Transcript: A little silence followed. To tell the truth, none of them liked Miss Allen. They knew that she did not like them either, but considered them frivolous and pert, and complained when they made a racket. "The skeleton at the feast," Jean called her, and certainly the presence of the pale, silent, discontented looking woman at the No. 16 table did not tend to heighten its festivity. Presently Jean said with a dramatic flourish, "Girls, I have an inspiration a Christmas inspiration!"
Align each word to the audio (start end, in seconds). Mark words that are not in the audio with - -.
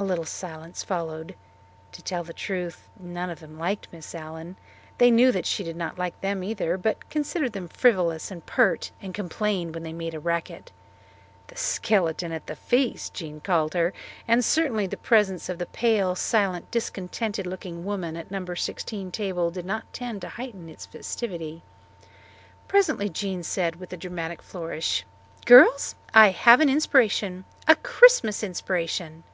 A 0.00 0.04
little 0.04 0.24
silence 0.24 0.84
followed. 0.84 1.34
To 1.90 2.02
tell 2.04 2.22
the 2.22 2.32
truth, 2.32 2.86
none 3.00 3.30
of 3.30 3.40
them 3.40 3.58
liked 3.58 3.88
Miss 3.90 4.14
Allen. 4.14 4.54
They 4.98 5.10
knew 5.10 5.32
that 5.32 5.44
she 5.44 5.64
did 5.64 5.74
not 5.74 5.98
like 5.98 6.20
them 6.20 6.44
either, 6.44 6.76
but 6.78 7.10
considered 7.10 7.52
them 7.52 7.66
frivolous 7.66 8.30
and 8.30 8.46
pert, 8.46 8.92
and 9.02 9.12
complained 9.12 9.74
when 9.74 9.82
they 9.82 9.92
made 9.92 10.14
a 10.14 10.20
racket. 10.20 10.70
"The 11.48 11.56
skeleton 11.56 12.30
at 12.30 12.46
the 12.46 12.54
feast," 12.54 13.12
Jean 13.12 13.40
called 13.40 13.74
her, 13.74 13.92
and 14.28 14.44
certainly 14.44 14.86
the 14.86 14.96
presence 14.96 15.48
of 15.48 15.58
the 15.58 15.66
pale, 15.66 16.14
silent, 16.14 16.70
discontented 16.70 17.44
looking 17.44 17.84
woman 17.84 18.16
at 18.16 18.28
the 18.28 18.38
No. 18.38 18.54
16 18.54 19.10
table 19.10 19.50
did 19.50 19.66
not 19.66 19.92
tend 19.92 20.20
to 20.20 20.28
heighten 20.28 20.68
its 20.68 20.86
festivity. 20.86 21.64
Presently 22.68 23.08
Jean 23.08 23.42
said 23.42 23.74
with 23.74 23.92
a 23.92 23.96
dramatic 23.96 24.42
flourish, 24.42 25.04
"Girls, 25.44 25.96
I 26.14 26.28
have 26.30 26.60
an 26.60 26.68
inspiration 26.68 27.44
a 27.66 27.74
Christmas 27.74 28.44
inspiration!" 28.44 29.24